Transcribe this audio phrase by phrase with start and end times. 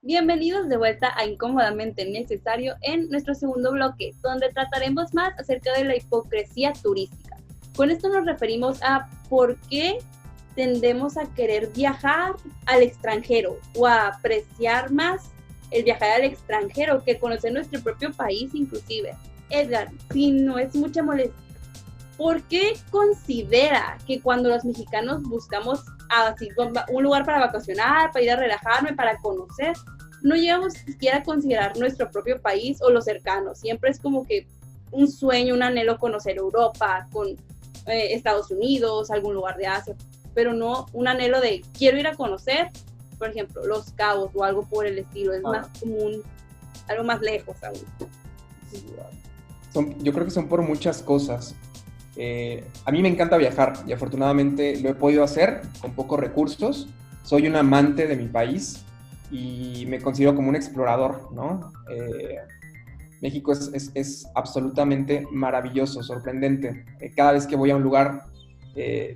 [0.00, 5.82] Bienvenidos de vuelta a Incómodamente Necesario en nuestro segundo bloque, donde trataremos más acerca de
[5.82, 7.36] la hipocresía turística.
[7.74, 9.98] Con esto nos referimos a por qué
[10.54, 12.36] tendemos a querer viajar
[12.66, 15.32] al extranjero o a apreciar más
[15.72, 19.16] el viajar al extranjero que conocer nuestro propio país inclusive.
[19.50, 21.34] Edgar, si no es mucha molestia,
[22.16, 26.48] ¿por qué considera que cuando los mexicanos buscamos así,
[26.90, 29.74] un lugar para vacacionar, para ir a relajarme, para conocer,
[30.22, 33.54] no llegamos siquiera a considerar nuestro propio país o lo cercano.
[33.54, 34.46] Siempre es como que
[34.90, 37.28] un sueño, un anhelo conocer Europa, con
[37.86, 39.94] eh, Estados Unidos, algún lugar de Asia,
[40.34, 42.70] pero no un anhelo de quiero ir a conocer,
[43.18, 45.34] por ejemplo, Los Cabos o algo por el estilo.
[45.34, 45.72] Es más ah.
[45.80, 46.22] común,
[46.88, 47.80] algo más lejos aún.
[49.98, 51.54] yo creo que son por muchas cosas.
[52.20, 56.88] Eh, a mí me encanta viajar y afortunadamente lo he podido hacer con pocos recursos.
[57.22, 58.84] Soy un amante de mi país
[59.30, 61.72] y me considero como un explorador, ¿no?
[61.88, 62.38] Eh,
[63.22, 66.84] México es, absolutamente maravilloso, sorprendente.
[67.00, 68.24] Eh, cada vez que voy a un lugar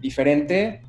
[0.00, 0.82] diferente,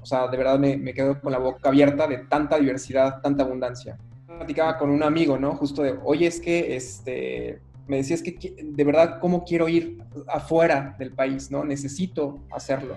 [0.00, 3.42] o sea, de verdad me, me, quedo con la boca abierta de tanta diversidad, tanta
[3.42, 3.98] abundancia.
[4.28, 5.56] Platicaba con un amigo, ¿no?
[5.56, 7.58] Justo de, oye, es que este,
[7.90, 11.64] me decías que de verdad cómo quiero ir afuera del país, ¿no?
[11.64, 12.96] Necesito hacerlo.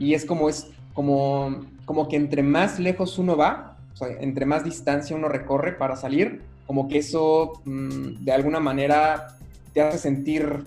[0.00, 4.46] Y es como es como como que entre más lejos uno va, o sea, entre
[4.46, 9.38] más distancia uno recorre para salir, como que eso mm, de alguna manera
[9.72, 10.64] te hace sentir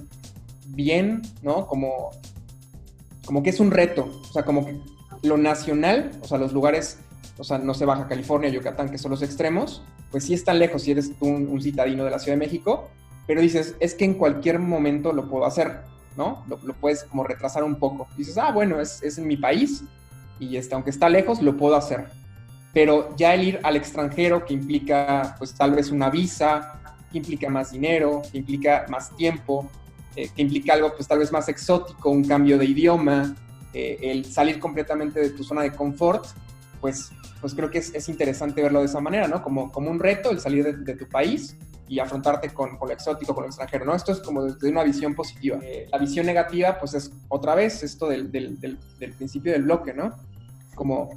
[0.68, 1.68] bien, ¿no?
[1.68, 2.12] Como
[3.26, 4.80] como que es un reto, o sea, como que
[5.24, 7.00] lo nacional, o sea, los lugares,
[7.38, 10.84] o sea, no sé, Baja California, Yucatán, que son los extremos, pues sí están lejos
[10.84, 12.88] si eres tú un, un citadino de la Ciudad de México,
[13.28, 15.82] pero dices, es que en cualquier momento lo puedo hacer,
[16.16, 16.46] ¿no?
[16.48, 18.08] Lo, puedes como retrasar un poco.
[18.18, 19.84] Dices, ah, bueno, es, es en mi país
[20.40, 22.06] y este, aunque está lejos, lo puedo hacer.
[22.74, 26.80] Pero ya el ir al extranjero, que implica, pues tal vez una visa,
[27.12, 29.70] que implica más dinero, que implica más tiempo,
[30.16, 33.36] eh, que implica algo, pues tal vez más exótico, un cambio de idioma,
[33.74, 36.26] eh, el salir completamente de tu zona de confort,
[36.80, 37.12] pues,
[37.42, 39.44] pues creo que es, es interesante verlo de esa manera, ¿no?
[39.44, 42.94] Como, como un reto el salir de, de tu país y afrontarte con, con, lo
[42.94, 43.96] exótico, con lo extranjero, ¿no?
[43.96, 45.60] Esto es como desde una visión positiva.
[45.62, 49.94] Eh, la visión negativa, pues es otra vez esto del, del, del, principio del bloque,
[49.94, 50.14] ¿no?
[50.76, 51.10] Como,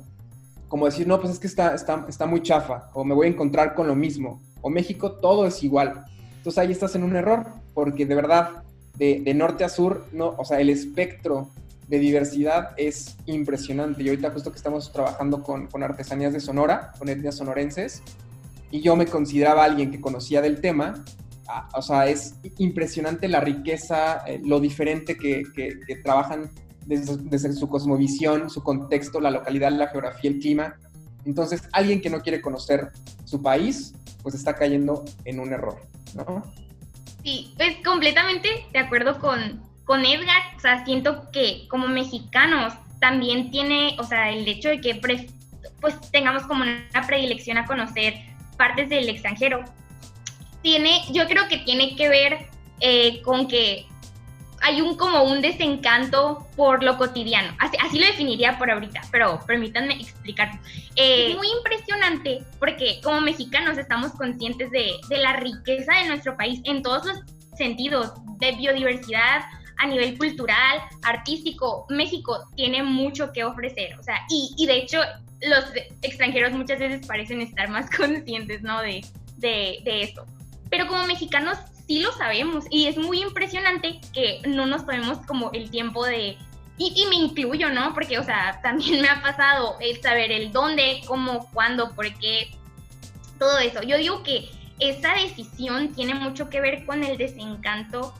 [0.69, 3.31] como decir, no, pues es que está, está, está muy chafa, o me voy a
[3.31, 6.05] encontrar con lo mismo, o México todo es igual.
[6.37, 8.63] Entonces ahí estás en un error, porque de verdad,
[8.97, 11.51] de, de norte a sur, no, o sea, el espectro
[11.91, 14.03] de diversidad es impresionante.
[14.05, 18.03] Y ahorita justo que estamos trabajando con, con artesanías de Sonora, con etnias sonorenses,
[18.71, 21.05] y yo me consideraba alguien que conocía del tema,
[21.75, 26.51] o sea, es impresionante la riqueza, eh, lo diferente que, que, trabajan
[26.87, 30.77] desde, desde, su cosmovisión, su contexto, la localidad, la geografía, el clima.
[31.25, 32.93] Entonces, alguien que no quiere conocer
[33.25, 35.81] su país, pues está cayendo en un error,
[36.15, 36.45] ¿no?
[37.23, 40.43] Sí, pues completamente de acuerdo con, con Edgar.
[40.57, 45.27] O sea, siento que como mexicanos también tiene, o sea, el hecho de que pues
[46.13, 48.30] tengamos como una predilección a conocer
[48.61, 49.65] partes del extranjero.
[50.61, 52.47] Tiene, yo creo que tiene que ver
[52.81, 53.87] eh, con que
[54.61, 57.57] hay un como un desencanto por lo cotidiano.
[57.59, 60.61] Así, lo definiría por ahorita, pero permítanme explicar.
[60.95, 66.37] Eh, es muy impresionante porque como mexicanos estamos conscientes de, de, la riqueza de nuestro
[66.37, 67.17] país en todos los
[67.57, 69.41] sentidos, de biodiversidad,
[69.81, 71.87] a nivel cultural, artístico.
[71.89, 75.01] México tiene mucho que ofrecer, o sea, y, y de hecho
[75.43, 75.65] los
[76.03, 78.81] extranjeros muchas veces parecen estar más conscientes, ¿no?
[78.83, 79.05] De,
[79.39, 80.27] de, de esto.
[80.71, 85.51] Pero como mexicanos sí lo sabemos y es muy impresionante que no nos tomemos como
[85.53, 86.37] el tiempo de...
[86.79, 87.93] Y, y, me incluyo, ¿no?
[87.93, 92.51] Porque, o sea, también me ha pasado el saber el dónde, cómo, cuándo, por qué,
[93.39, 93.83] todo eso.
[93.83, 94.49] Yo digo que
[94.79, 98.15] esa decisión tiene mucho que ver con el desencanto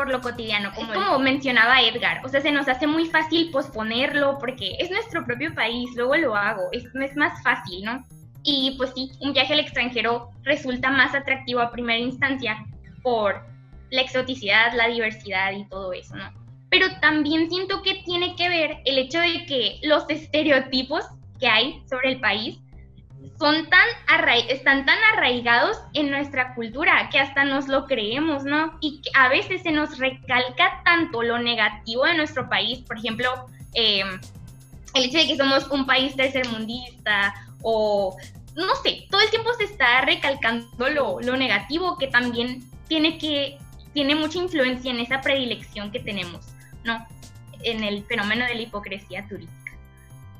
[0.00, 2.24] por lo cotidiano, como, como mencionaba Edgar.
[2.24, 6.34] O sea, se nos hace muy fácil posponerlo porque es nuestro propio país, luego lo
[6.34, 8.02] hago, es, es más fácil, ¿no?
[8.42, 12.64] Y pues sí, un viaje al extranjero resulta más atractivo a primera instancia
[13.02, 13.44] por
[13.90, 16.32] la exoticidad, la diversidad y todo eso, ¿no?
[16.70, 21.04] Pero también siento que tiene que ver el hecho de que los estereotipos
[21.38, 22.58] que hay sobre el país
[23.38, 23.88] son tan
[24.48, 28.78] están tan arraigados en nuestra cultura que hasta nos lo creemos, ¿no?
[28.80, 34.20] Y a veces se nos recalca tanto lo negativo de nuestro país, por ejemplo, em,
[34.94, 38.16] el hecho de que somos un país tercermundista o
[38.56, 43.58] no sé, todo el tiempo se está recalcando lo, lo negativo que también tiene que
[43.92, 46.46] tiene mucha influencia en esa predilección que tenemos,
[46.84, 47.06] ¿no?
[47.62, 49.72] En el fenómeno de la hipocresía turística.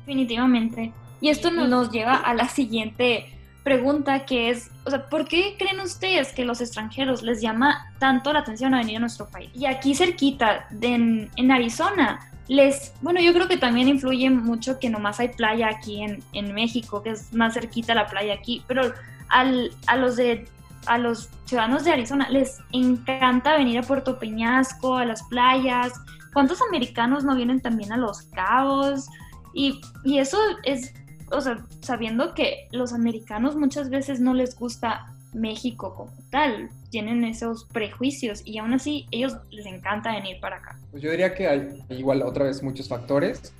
[0.01, 0.93] Definitivamente.
[1.21, 3.27] Y esto nos lleva a la siguiente
[3.63, 8.33] pregunta que es, o sea, ¿por qué creen ustedes que los extranjeros les llama tanto
[8.33, 9.51] la atención a venir a nuestro país?
[9.55, 14.89] Y aquí cerquita, en, en, Arizona, les, bueno, yo creo que también influye mucho que
[14.89, 18.93] nomás hay playa aquí en, en México, que es más cerquita la playa aquí, pero
[19.29, 20.47] al, a los de
[20.87, 25.93] a los ciudadanos de Arizona les encanta venir a Puerto Peñasco, a las playas.
[26.33, 29.07] ¿Cuántos americanos no vienen también a Los Cabos?
[29.53, 30.95] Y, y eso es
[31.31, 37.25] o sea, sabiendo que los americanos muchas veces no les gusta México como tal, tienen
[37.25, 40.79] esos prejuicios y aún así ellos les encanta venir para acá.
[40.91, 43.53] Pues yo diría que hay igual otra vez muchos factores.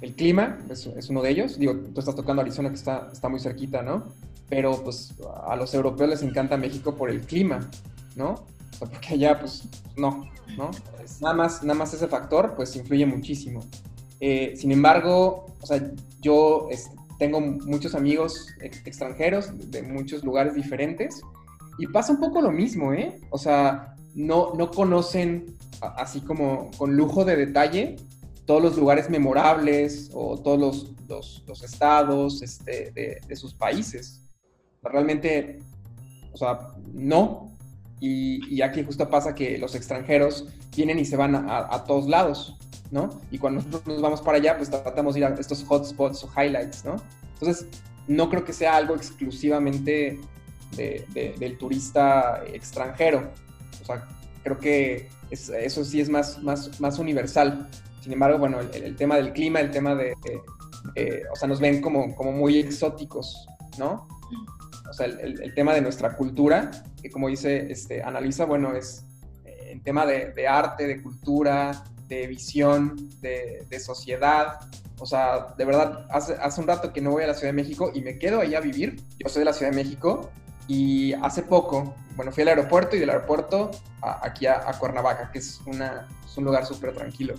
[0.00, 1.58] El clima es, es uno de ellos.
[1.58, 4.04] Digo, tú estás tocando Arizona que está, está muy cerquita, ¿no?
[4.48, 5.14] Pero pues
[5.46, 7.68] a los europeos les encanta México por el clima,
[8.16, 8.46] ¿no?
[8.80, 9.62] porque allá pues
[9.96, 10.70] no, ¿no?
[11.20, 13.60] nada, más, nada más ese factor pues influye muchísimo.
[14.20, 15.90] Eh, sin embargo, o sea,
[16.20, 21.20] yo este, tengo muchos amigos extranjeros de muchos lugares diferentes
[21.78, 23.20] y pasa un poco lo mismo, ¿eh?
[23.28, 27.96] O sea, no, no conocen así como con lujo de detalle
[28.46, 34.22] todos los lugares memorables o todos los, los, estados este, de, sus países.
[34.82, 35.58] Realmente,
[36.32, 36.58] o sea,
[36.94, 37.54] no.
[38.00, 42.56] Y, aquí justo pasa que los extranjeros vienen y se van a, a todos lados.
[42.90, 43.20] ¿No?
[43.30, 46.30] Y cuando nosotros nos vamos para allá, pues tratamos de ir a estos hotspots o
[46.36, 46.96] highlights, ¿no?
[47.34, 47.66] Entonces,
[48.08, 50.18] no creo que sea algo exclusivamente
[50.76, 53.30] del turista extranjero.
[53.82, 54.06] O sea,
[54.42, 57.68] creo que eso sí es más, más, más universal.
[58.02, 60.14] Sin embargo, bueno, el, tema del clima, el tema de,
[61.32, 63.46] o sea, nos ven como, como muy exóticos,
[63.78, 64.08] ¿no?
[64.88, 66.70] O sea, el, tema de nuestra cultura,
[67.00, 69.04] que como dice, este, analiza, bueno, es
[69.44, 74.58] eh, tema de, de arte, de cultura, de visión, de, sociedad.
[74.98, 77.62] O sea, de verdad, hace, hace un rato que no voy a la Ciudad de
[77.62, 79.00] México y me quedo ahí a vivir.
[79.18, 80.30] Yo soy de la Ciudad de México
[80.66, 83.70] y hace poco, bueno, fui al aeropuerto y del aeropuerto
[84.02, 87.34] aquí a, Cuernavaca, que es, una, es un lugar súper tranquilo.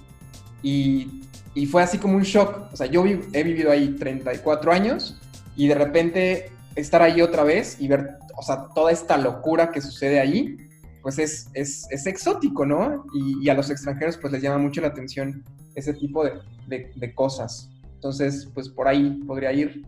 [0.64, 2.72] Y, y, fue así como un shock.
[2.72, 5.20] O sea, yo he vivido ahí 34 años
[5.56, 9.82] y de repente estar ahí otra vez y ver, o sea, toda esta locura que
[9.82, 10.58] sucede ahí
[11.02, 13.06] pues es, es, es exótico, ¿no?
[13.14, 15.44] Y, a los extranjeros pues les llama mucho la atención
[15.76, 17.70] ese tipo de, de, cosas.
[17.96, 19.84] Entonces, pues por ahí podría ir.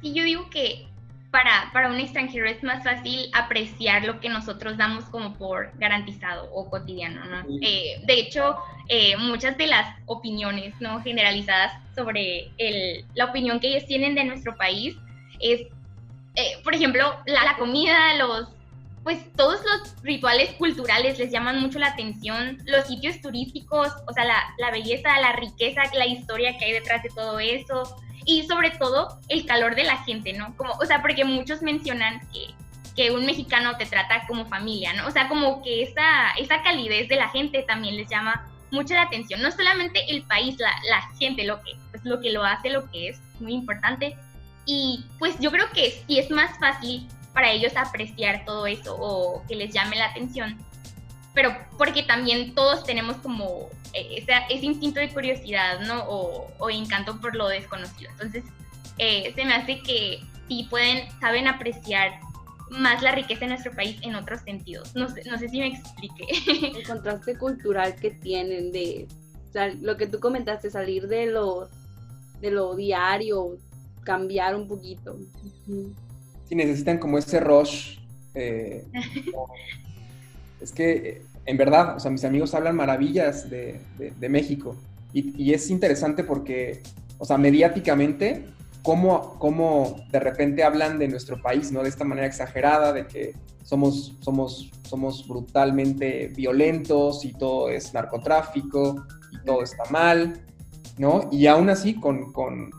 [0.00, 0.86] Sí, yo digo que
[1.30, 6.50] para, para, un extranjero es más fácil apreciar lo que nosotros damos como por garantizado
[6.52, 7.44] o cotidiano, ¿no?
[7.62, 8.56] Eh, de hecho,
[8.88, 14.24] eh, muchas de las opiniones no generalizadas sobre el, la opinión que ellos tienen de
[14.24, 14.96] nuestro país
[15.40, 15.62] es,
[16.34, 18.48] eh, por ejemplo, la, la comida, los
[19.04, 24.24] pues todos los rituales culturales les llaman mucho la atención, los sitios turísticos, o sea,
[24.24, 29.18] la, belleza, la riqueza, la historia que hay detrás de todo eso y sobre todo
[29.28, 30.56] el calor de la gente, ¿no?
[30.56, 32.54] Como, o sea, porque muchos mencionan que,
[32.94, 35.08] que un mexicano te trata como familia, ¿no?
[35.08, 39.02] O sea, como que esa, esa calidez de la gente también les llama mucho la
[39.02, 42.70] atención, no solamente el país, la, la gente, lo que, pues, lo que lo hace,
[42.70, 44.16] lo que es muy importante.
[44.64, 49.44] Y pues yo creo que sí es más fácil para ellos apreciar todo eso o
[49.46, 50.58] que les llame la atención.
[51.34, 56.04] Pero porque también todos tenemos como eh, ese, ese instinto de curiosidad, ¿no?
[56.04, 58.10] O, o, encanto por lo desconocido.
[58.12, 58.44] Entonces,
[58.98, 62.20] eh, se me hace que sí pueden, saben apreciar
[62.70, 64.94] más la riqueza de nuestro país en otros sentidos.
[64.94, 66.26] No sé, no sé si me expliqué.
[66.76, 69.08] El contraste cultural que tienen de
[69.48, 71.68] o sea, lo que tú comentaste, salir de lo,
[72.40, 73.58] de lo diario,
[74.02, 75.18] cambiar un poquito
[76.54, 77.98] necesitan como ese rush.
[78.34, 78.84] Eh,
[80.60, 83.80] es que, en verdad, o sea, mis amigos hablan maravillas de,
[84.28, 84.76] México.
[85.12, 86.82] Y, es interesante porque,
[87.18, 88.44] o sea, mediáticamente,
[88.82, 91.82] cómo, cómo de repente hablan de nuestro país, ¿no?
[91.82, 99.06] De esta manera exagerada, de que somos, somos, somos brutalmente violentos y todo es narcotráfico
[99.30, 100.40] y todo está mal,
[100.98, 101.28] ¿no?
[101.30, 102.70] Y aún así, con, con,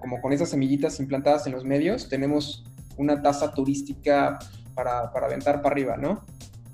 [0.00, 2.64] como con esas semillitas implantadas en los medios, tenemos
[2.98, 4.38] una tasa turística
[4.74, 6.24] para, para aventar para arriba, ¿no?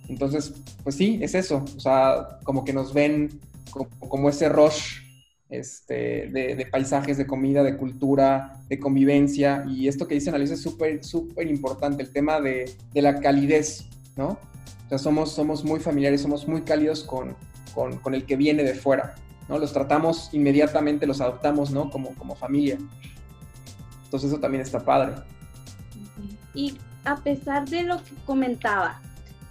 [0.08, 1.64] Entonces, pues sí, es eso.
[1.76, 3.40] O sea, como que nos ven
[4.08, 4.98] como, ese rush
[5.48, 9.64] este, de, paisajes, de comida, de cultura, de convivencia.
[9.68, 14.38] Y esto que dice Analisa es súper, súper importante, el tema de, la calidez, ¿no?
[14.86, 17.36] O sea, somos, somos muy familiares, somos muy cálidos con,
[17.74, 19.14] con, el que viene de fuera,
[19.48, 19.58] ¿no?
[19.58, 21.90] Los tratamos inmediatamente, los adoptamos, ¿no?
[21.90, 22.78] Como, como familia.
[24.04, 25.14] Entonces eso también está padre.
[26.54, 29.00] Y a pesar de lo que comentaba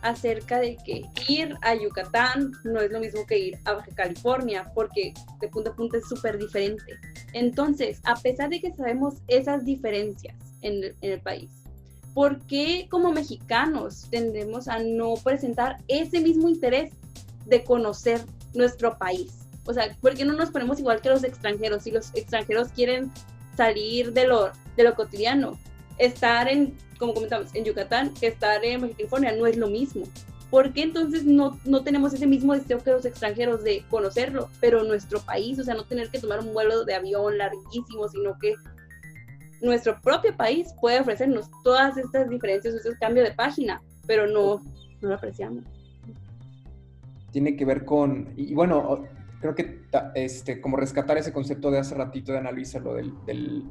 [0.04, 4.70] acerca de que ir a Yucatán no es lo mismo que ir a Baja California,
[4.76, 7.00] porque de punto a punto es súper diferente.
[7.32, 11.50] Entonces, a pesar de que sabemos esas diferencias en el, país,
[12.14, 16.92] ¿por qué como mexicanos tendemos a no presentar ese mismo interés
[17.46, 18.22] de conocer
[18.54, 19.48] nuestro país?
[19.66, 21.84] O sea, ¿por qué no nos ponemos igual que los extranjeros?
[21.84, 23.10] Si los extranjeros quieren
[23.56, 25.58] salir de lo, de lo cotidiano,
[25.98, 30.06] estar en, como comentamos, en Yucatán, que estar en California no es lo mismo.
[30.50, 34.84] ¿Por qué entonces no, no tenemos ese mismo deseo que los extranjeros de conocerlo, pero
[34.84, 38.54] nuestro país, o sea, no tener que tomar un vuelo de avión larguísimo, sino que
[39.62, 44.62] nuestro propio país puede ofrecernos todas estas diferencias, estos cambios de página, pero no,
[45.02, 45.64] no lo apreciamos.
[47.32, 49.08] Tiene que ver con, y bueno,
[49.42, 49.82] creo que
[50.14, 53.64] este, como rescatar ese concepto de hace ratito de Ana lo del, del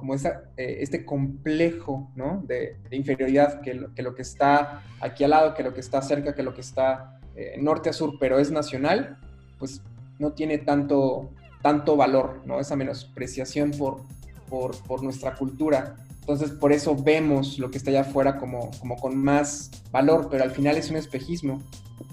[0.00, 2.42] como esa, eh, este complejo ¿no?
[2.46, 6.00] de, inferioridad, que lo, que lo, que está aquí al lado, que lo que está
[6.00, 9.18] cerca, que lo que está eh, norte a sur, pero es nacional,
[9.58, 9.82] pues
[10.18, 12.60] no tiene tanto, tanto valor, ¿no?
[12.60, 14.00] esa menospreciación por,
[14.48, 15.96] por, por, nuestra cultura.
[16.20, 20.44] Entonces, por eso vemos lo que está allá afuera como, como con más valor, pero
[20.44, 21.62] al final es un espejismo,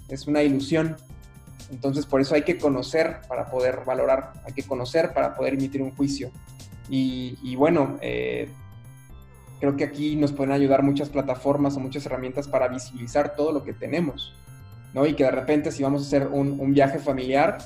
[0.09, 0.97] es una ilusión.
[1.71, 5.81] Entonces, por eso hay que conocer para poder valorar, hay que conocer para poder emitir
[5.81, 6.31] un juicio.
[6.89, 8.49] Y, bueno, eh,
[9.59, 13.63] creo que aquí nos pueden ayudar muchas plataformas o muchas herramientas para visibilizar todo lo
[13.63, 14.33] que tenemos,
[14.93, 15.05] ¿no?
[15.05, 17.57] Y que de repente si vamos a hacer un, viaje familiar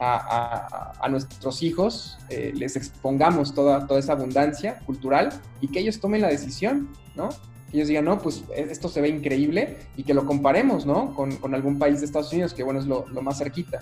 [0.00, 6.20] a, nuestros hijos, eh, les expongamos toda, toda esa abundancia cultural y que ellos tomen
[6.20, 7.28] la decisión, ¿no?
[7.70, 11.14] Que ellos digan, no, pues e, esto se ve increíble y que lo comparemos, ¿no?
[11.14, 13.80] Con, algún país de Estados Unidos, que bueno, es lo, lo más cerquita.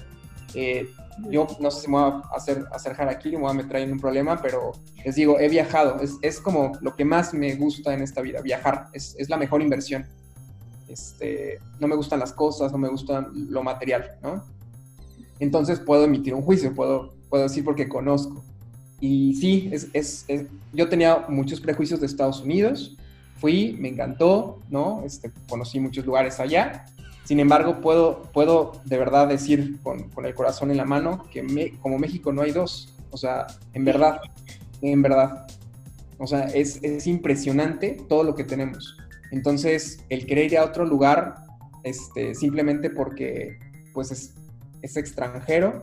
[0.55, 0.89] Eh,
[1.31, 3.93] yo no sé si me voy a hacer, hacer aquí, me voy a meter en
[3.93, 4.73] un problema, pero
[5.05, 8.41] les digo, he viajado, es, es, como lo que más me gusta en esta vida,
[8.43, 10.07] viajar, es, es, la mejor inversión.
[10.89, 14.45] Este, no me gustan las cosas, no me gusta lo material, ¿no?
[15.39, 18.45] Entonces puedo emitir un juicio, puedo, puedo decir porque conozco.
[19.01, 20.27] Y sí, es, es,
[20.73, 22.97] yo tenía muchos prejuicios de Estados Unidos,
[23.37, 25.03] fui, me encantó, ¿no?
[25.05, 26.87] Este, conocí muchos lugares allá,
[27.27, 31.99] sin embargo, puedo, puedo de verdad decir con, el corazón en la mano que como
[31.99, 32.95] México no hay dos.
[33.11, 34.21] O sea, en verdad,
[34.81, 35.45] en verdad.
[36.19, 38.97] O sea, es, impresionante todo lo que tenemos.
[39.33, 41.35] Entonces, el querer ir a otro lugar,
[41.83, 43.59] este, simplemente porque
[43.93, 45.83] pues es, extranjero,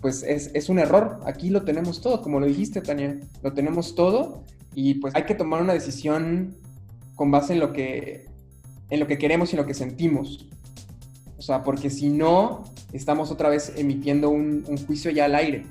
[0.00, 1.18] pues es, es, un error.
[1.26, 4.44] Aquí lo tenemos todo, como lo dijiste, Tania, lo tenemos todo
[4.76, 6.56] y pues hay que tomar una decisión
[7.16, 8.31] con base en lo que,
[8.92, 10.46] en lo que queremos y en lo que sentimos.
[11.38, 15.64] O sea, porque si no, estamos otra vez emitiendo un, juicio ya al aire.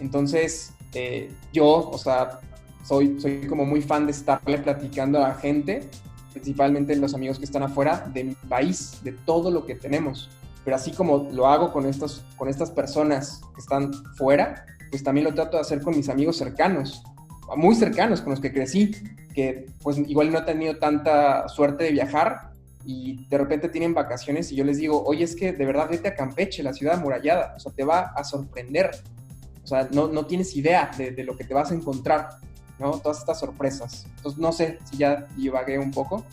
[0.00, 2.40] Entonces, eh, yo, o sea,
[2.82, 5.86] soy, soy como muy fan de estarle platicando a la gente,
[6.32, 10.30] principalmente los amigos que están afuera, de mi país, de todo lo que tenemos.
[10.64, 15.24] Pero así como lo hago con, estos, con estas personas que están fuera, pues también
[15.24, 17.02] lo trato de hacer con mis amigos cercanos,
[17.54, 18.92] muy cercanos, con los que crecí,
[19.34, 22.48] que pues igual no he tenido tanta suerte de viajar,
[22.90, 26.08] y de repente tienen vacaciones y yo les digo, oye, es que de verdad vete
[26.08, 28.90] a Campeche, la ciudad amurallada, o sea, te va a sorprender,
[29.62, 32.38] o sea, no, no tienes idea de, de, lo que te vas a encontrar,
[32.78, 32.92] ¿no?
[32.92, 34.06] Todas estas sorpresas.
[34.16, 36.24] Entonces, no sé si ya divagué un poco,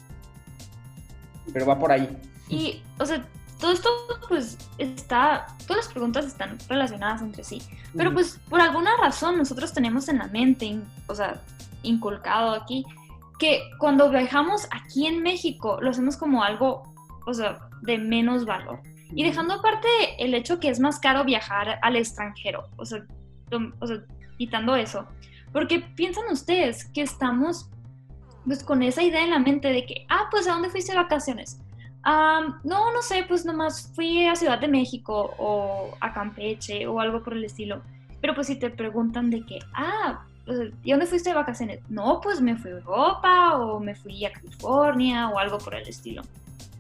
[1.51, 2.17] pero va por ahí.
[2.47, 3.27] Y, o sea,
[3.59, 3.89] todo esto,
[4.29, 7.61] pues, está, todas las preguntas están relacionadas entre sí,
[7.97, 11.41] pero pues, por alguna razón nosotros tenemos en la mente, o sea,
[11.87, 12.85] inculcado aquí,
[13.39, 16.83] que cuando viajamos aquí en México lo hacemos como algo,
[17.25, 18.81] o sea, de menos valor.
[19.13, 19.87] Y dejando aparte
[20.19, 23.05] el hecho que es más caro viajar al extranjero, o sea,
[24.37, 25.05] quitando eso.
[25.51, 27.69] Porque piensan ustedes que estamos
[28.45, 30.99] pues con esa idea en la mente de que, ah, pues ¿a dónde fuiste de
[30.99, 31.59] vacaciones?
[32.63, 37.23] no, no sé, pues nomás fui a Ciudad de México o a Campeche o algo
[37.23, 37.81] por el estilo.
[38.21, 40.23] Pero pues si te preguntan de que, ah,
[40.83, 41.79] ¿y dónde fuiste de vacaciones?
[41.89, 45.87] No, pues me fui a Europa o me fui a California o algo por el
[45.87, 46.21] estilo.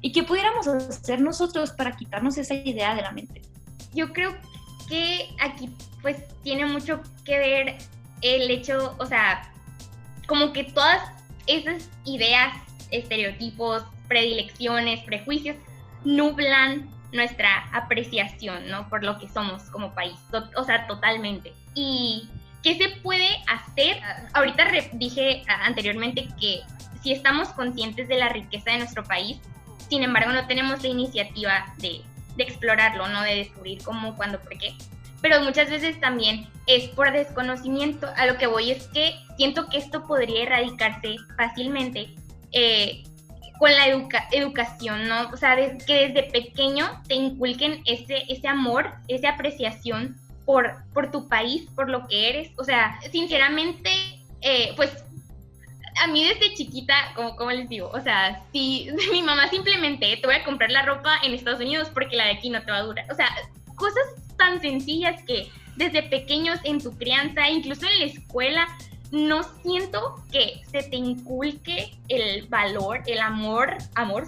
[0.01, 3.41] ¿Y qué pudiéramos hacer nosotros para quitarnos esa idea de la mente?
[3.93, 4.35] Yo creo
[4.87, 5.69] que aquí
[6.01, 7.77] pues tiene mucho que ver
[8.21, 9.51] el hecho, o sea,
[10.27, 11.01] como que todas
[11.47, 12.53] esas ideas,
[12.91, 15.57] estereotipos, predilecciones, prejuicios,
[16.03, 18.87] nublan nuestra apreciación, ¿no?
[18.89, 20.19] Por lo que somos como país,
[20.55, 21.53] o sea, totalmente.
[21.73, 22.29] Y
[22.65, 23.97] ¿Qué se puede hacer?
[24.33, 26.61] Ahorita dije anteriormente que
[27.03, 29.37] si estamos conscientes de la riqueza de nuestro país,
[29.87, 32.01] sin embargo no tenemos la iniciativa de,
[32.39, 33.21] explorarlo, ¿no?
[33.21, 34.73] De descubrir cómo, cuándo, por qué.
[35.21, 38.09] Pero muchas veces también es por desconocimiento.
[38.17, 42.15] A lo que voy es que siento que esto podría erradicarse fácilmente
[42.51, 43.03] eh,
[43.59, 43.85] con la
[44.31, 45.29] educación, ¿no?
[45.29, 51.27] O sea, que desde pequeño te inculquen ese, ese amor, esa apreciación por, por tu
[51.27, 52.51] país, por lo que eres.
[52.57, 53.89] O sea, sinceramente,
[54.41, 55.03] eh, pues
[56.03, 60.27] a mí desde chiquita, como, como les digo, o sea, si mi mamá simplemente te
[60.27, 62.77] voy a comprar la ropa en Estados Unidos porque la de aquí no te va
[62.77, 63.05] a durar.
[63.11, 63.29] O sea,
[63.75, 64.03] cosas
[64.37, 68.67] tan sencillas que desde pequeños en tu crianza, incluso en la escuela,
[69.11, 74.27] no siento que se te inculque el valor, el amor, amor,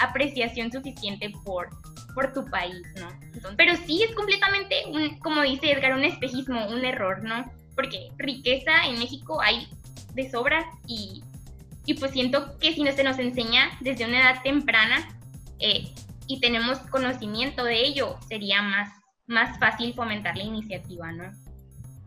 [0.00, 1.70] apreciación suficiente por,
[2.14, 3.08] por tu país, ¿no?
[3.56, 4.84] pero sí es completamente,
[5.20, 7.50] como dice Edgar, un espejismo, un error, ¿no?
[7.74, 9.66] Porque riqueza en México hay
[10.14, 11.22] de sobra y,
[11.86, 15.08] y pues siento que si no se nos enseña desde una edad temprana
[15.58, 15.92] eh,
[16.26, 18.90] y tenemos conocimiento de ello, sería más,
[19.26, 21.24] más fácil fomentar la iniciativa, ¿no?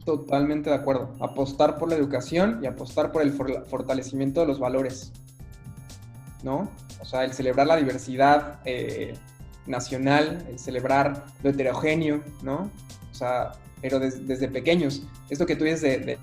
[0.06, 1.16] Totalmente de acuerdo.
[1.20, 5.12] Apostar por la educación y apostar por el fortalecimiento de los valores,
[6.44, 6.70] ¿no?
[7.02, 9.16] O sea, el celebrar la diversidad eh,
[9.66, 12.70] nacional, el celebrar lo heterogéneo, ¿no?
[13.12, 15.02] O sea, pero desde pequeños.
[15.30, 16.20] Esto que tú dices de,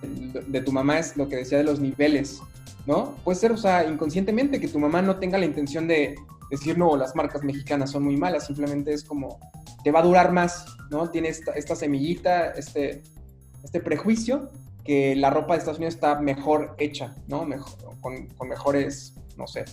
[0.46, 2.40] de, tu mamá es lo que decía de los niveles,
[2.86, 3.16] ¿no?
[3.24, 6.14] Puede ser, o sea, inconscientemente que tu mamá no tenga la intención de
[6.50, 9.40] decir, no, las marcas mexicanas son muy malas, simplemente es como,
[9.82, 11.10] te va a durar más, ¿no?
[11.10, 13.02] Tiene esta, esta semillita, este,
[13.62, 14.50] este prejuicio
[14.84, 17.44] que la ropa de Estados Unidos está mejor hecha, ¿no?
[17.44, 19.64] Mejor, con, mejores, no sé,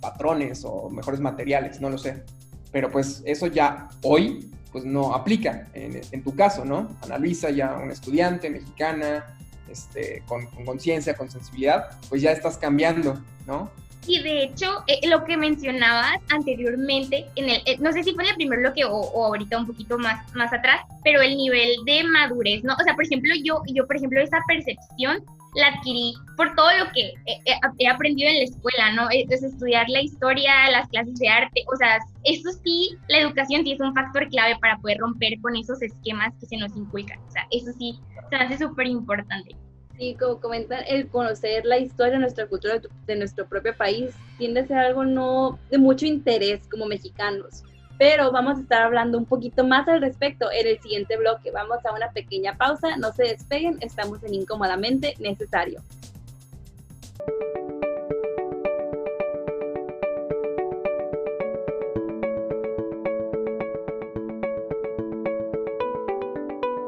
[0.00, 2.24] patrones o mejores materiales, no lo sé.
[2.72, 6.96] Pero pues eso ya hoy pues no aplica en, tu caso, ¿no?
[7.02, 9.24] Ana Luisa, ya una estudiante mexicana,
[9.70, 13.70] este, con conciencia, con, sensibilidad, pues ya estás cambiando, ¿no?
[14.08, 18.24] Y de hecho, eh, lo que mencionabas anteriormente, en el, eh, no sé si fue
[18.24, 21.68] en el primer bloque o, o, ahorita un poquito más, más atrás, pero el nivel
[21.84, 22.74] de madurez, ¿no?
[22.74, 25.22] O sea, por ejemplo, yo, yo por ejemplo, esa percepción
[25.54, 29.08] la adquirí por todo lo que he, aprendido en la escuela, ¿no?
[29.10, 33.72] Es estudiar la historia, las clases de arte, o sea, eso sí, la educación sí
[33.72, 37.30] es un factor clave para poder romper con esos esquemas que se nos inculcan, o
[37.30, 37.98] sea, eso sí
[38.30, 39.54] se hace súper importante.
[39.98, 44.66] Sí, como comentan, el conocer la historia, nuestra cultura de nuestro propio país tiende a
[44.66, 47.64] ser algo no de mucho interés como mexicanos.
[47.98, 51.50] Pero vamos a estar hablando un poquito más al respecto en el siguiente bloque.
[51.50, 55.82] Vamos a una pequeña pausa, no se despeguen, estamos en Incómodamente Necesario.